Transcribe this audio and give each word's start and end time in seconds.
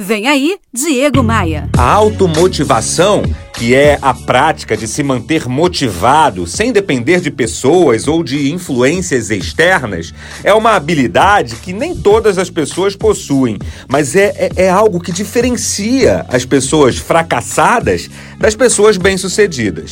Vem 0.00 0.28
aí, 0.28 0.54
Diego 0.72 1.24
Maia. 1.24 1.68
A 1.76 1.82
automotivação, 1.82 3.24
que 3.52 3.74
é 3.74 3.98
a 4.00 4.14
prática 4.14 4.76
de 4.76 4.86
se 4.86 5.02
manter 5.02 5.48
motivado 5.48 6.46
sem 6.46 6.72
depender 6.72 7.20
de 7.20 7.32
pessoas 7.32 8.06
ou 8.06 8.22
de 8.22 8.52
influências 8.52 9.28
externas, 9.28 10.14
é 10.44 10.54
uma 10.54 10.76
habilidade 10.76 11.56
que 11.56 11.72
nem 11.72 11.96
todas 11.96 12.38
as 12.38 12.48
pessoas 12.48 12.94
possuem, 12.94 13.58
mas 13.88 14.14
é, 14.14 14.32
é, 14.36 14.66
é 14.66 14.70
algo 14.70 15.00
que 15.00 15.10
diferencia 15.10 16.24
as 16.28 16.44
pessoas 16.44 16.96
fracassadas 16.96 18.08
das 18.38 18.54
pessoas 18.54 18.96
bem-sucedidas. 18.96 19.90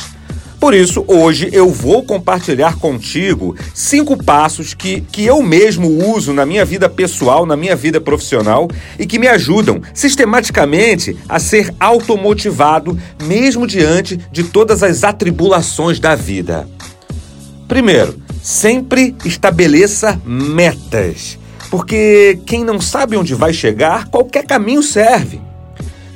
Por 0.59 0.73
isso, 0.73 1.05
hoje 1.07 1.49
eu 1.53 1.69
vou 1.69 2.03
compartilhar 2.03 2.77
contigo 2.77 3.55
cinco 3.75 4.21
passos 4.21 4.73
que, 4.73 5.01
que 5.01 5.23
eu 5.23 5.41
mesmo 5.43 5.87
uso 5.87 6.33
na 6.33 6.47
minha 6.47 6.65
vida 6.65 6.89
pessoal, 6.89 7.45
na 7.45 7.55
minha 7.55 7.75
vida 7.75 8.01
profissional 8.01 8.67
e 8.97 9.05
que 9.05 9.19
me 9.19 9.27
ajudam 9.27 9.79
sistematicamente 9.93 11.15
a 11.29 11.37
ser 11.37 11.73
automotivado, 11.79 12.97
mesmo 13.23 13.67
diante 13.67 14.17
de 14.31 14.43
todas 14.43 14.81
as 14.81 15.03
atribulações 15.03 15.99
da 15.99 16.15
vida. 16.15 16.67
Primeiro, 17.67 18.19
sempre 18.41 19.15
estabeleça 19.25 20.19
metas, 20.25 21.37
porque 21.69 22.39
quem 22.47 22.63
não 22.63 22.81
sabe 22.81 23.15
onde 23.15 23.35
vai 23.35 23.53
chegar, 23.53 24.07
qualquer 24.07 24.45
caminho 24.45 24.81
serve. 24.81 25.46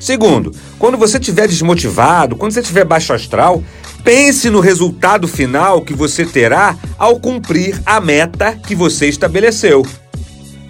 Segundo, 0.02 0.52
quando 0.78 0.98
você 0.98 1.18
estiver 1.18 1.48
desmotivado, 1.48 2.36
quando 2.36 2.52
você 2.52 2.60
estiver 2.60 2.84
baixo 2.84 3.14
astral, 3.14 3.64
Pense 4.04 4.50
no 4.50 4.60
resultado 4.60 5.28
final 5.28 5.82
que 5.82 5.94
você 5.94 6.26
terá 6.26 6.76
ao 6.98 7.20
cumprir 7.20 7.80
a 7.86 8.02
meta 8.02 8.54
que 8.54 8.74
você 8.74 9.08
estabeleceu. 9.08 9.86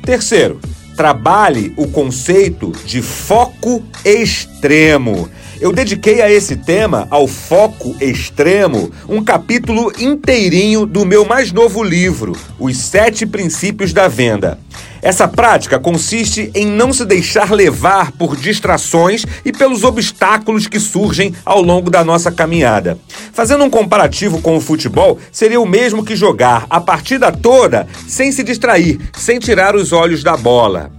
Terceiro, 0.04 0.60
trabalhe 0.98 1.74
o 1.78 1.88
conceito 1.88 2.74
de 2.86 3.02
foco 3.02 3.82
extremo. 4.04 5.30
Eu 5.62 5.72
dediquei 5.72 6.22
a 6.22 6.30
esse 6.30 6.58
tema, 6.58 7.08
ao 7.10 7.28
foco 7.28 7.96
extremo, 8.02 8.92
um 9.08 9.24
capítulo 9.24 9.94
inteirinho 9.98 10.86
do 10.86 11.06
meu 11.06 11.24
mais 11.24 11.52
novo 11.52 11.82
livro, 11.84 12.36
Os 12.60 12.76
Sete 12.78 13.26
Princípios 13.26 13.94
da 13.94 14.08
Venda. 14.10 14.60
Essa 15.02 15.28
prática 15.28 15.80
consiste 15.80 16.52
em 16.54 16.66
não 16.66 16.94
se 16.94 17.04
deixar 17.06 17.52
levar 17.52 18.12
por 18.12 18.36
distrações 18.36 19.26
e 19.44 19.52
pelos 19.52 19.84
obstáculos 19.84 20.68
que 20.68 20.80
surgem 20.80 21.34
ao 21.44 21.62
longo 21.62 21.90
da 21.90 22.04
nossa 22.04 22.32
caminhada. 22.32 23.00
Fazendo 23.34 23.64
um 23.64 23.70
comparativo 23.70 24.42
com 24.42 24.56
o 24.56 24.62
futebol, 24.62 25.18
seria 25.32 25.60
o 25.60 25.68
mesmo 25.68 26.06
que 26.06 26.16
jogar 26.16 26.68
a 26.70 26.80
partida 26.80 27.32
toda 27.32 27.88
sem 28.08 28.32
se 28.32 28.44
distrair, 28.44 29.00
sem 29.14 29.40
tirar 29.40 29.76
os 29.76 29.92
olhos 29.92 30.24
da 30.24 30.38
bola. 30.38 30.92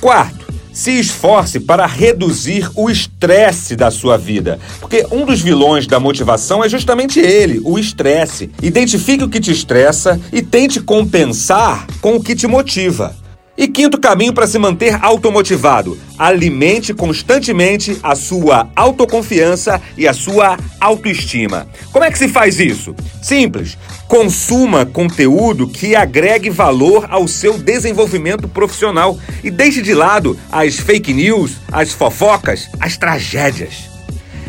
Quarto, 0.00 0.46
se 0.72 0.90
esforce 0.90 1.58
para 1.58 1.86
reduzir 1.86 2.70
o 2.74 2.90
estresse 2.90 3.74
da 3.74 3.90
sua 3.90 4.18
vida, 4.18 4.58
porque 4.78 5.06
um 5.10 5.24
dos 5.24 5.40
vilões 5.40 5.86
da 5.86 5.98
motivação 5.98 6.62
é 6.62 6.68
justamente 6.68 7.18
ele, 7.18 7.60
o 7.64 7.78
estresse. 7.78 8.50
Identifique 8.62 9.24
o 9.24 9.28
que 9.28 9.40
te 9.40 9.50
estressa 9.50 10.20
e 10.30 10.42
tente 10.42 10.78
compensar 10.80 11.86
com 12.02 12.16
o 12.16 12.22
que 12.22 12.36
te 12.36 12.46
motiva. 12.46 13.16
E 13.56 13.66
quinto 13.66 13.98
caminho 13.98 14.34
para 14.34 14.46
se 14.46 14.58
manter 14.58 14.98
automotivado: 15.02 15.98
alimente 16.18 16.92
constantemente 16.92 17.98
a 18.02 18.14
sua 18.14 18.68
autoconfiança 18.76 19.80
e 19.96 20.06
a 20.06 20.12
sua 20.12 20.58
autoestima. 20.80 21.66
Como 21.92 22.04
é 22.04 22.10
que 22.10 22.18
se 22.18 22.28
faz 22.28 22.60
isso? 22.60 22.94
Simples. 23.22 23.78
Consuma 24.06 24.86
conteúdo 24.86 25.66
que 25.66 25.96
agregue 25.96 26.50
valor 26.50 27.06
ao 27.10 27.26
seu 27.26 27.58
desenvolvimento 27.58 28.46
profissional 28.46 29.18
e 29.42 29.50
deixe 29.50 29.82
de 29.82 29.94
lado 29.94 30.38
as 30.52 30.76
fake 30.76 31.12
news, 31.12 31.52
as 31.72 31.92
fofocas, 31.92 32.68
as 32.78 32.96
tragédias. 32.96 33.95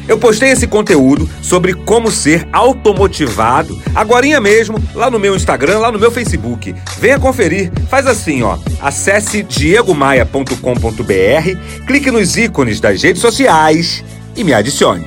Eu 0.08 0.18
postei 0.18 0.52
esse 0.52 0.68
conteúdo 0.68 1.30
sobre 1.42 1.74
como 1.74 2.10
ser 2.10 2.48
automotivado 2.52 3.78
agora 3.96 4.28
mesmo 4.42 4.78
lá 4.94 5.10
no 5.10 5.20
meu 5.20 5.36
Instagram, 5.36 5.80
lá 5.80 5.92
no 5.92 6.00
meu 6.00 6.12
Facebook. 6.12 6.76
Venha 7.00 7.20
conferir. 7.20 7.72
Faz 7.90 8.08
assim, 8.08 8.44
ó. 8.44 8.58
Acesse 8.82 9.44
diegomaia.com.br, 9.44 11.86
clique 11.86 12.12
nos 12.12 12.38
ícones 12.38 12.80
das 12.80 13.02
redes 13.02 13.22
sociais 13.22 14.04
e 14.36 14.44
me 14.44 14.54
adicione. 14.54 15.06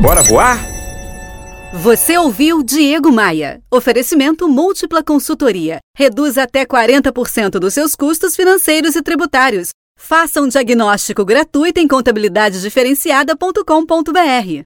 Bora 0.00 0.22
voar? 0.22 0.74
Você 1.74 2.16
ouviu 2.16 2.62
Diego 2.62 3.10
Maia. 3.10 3.60
Oferecimento 3.70 4.48
Múltipla 4.48 5.02
Consultoria. 5.02 5.78
Reduz 5.96 6.38
até 6.38 6.64
40% 6.64 7.58
dos 7.58 7.74
seus 7.74 7.96
custos 7.96 8.36
financeiros 8.36 8.94
e 8.94 9.02
tributários. 9.02 9.70
Faça 10.06 10.42
um 10.42 10.46
diagnóstico 10.46 11.24
gratuito 11.24 11.80
em 11.80 11.88
contabilidadediferenciada.com.br. 11.88 14.62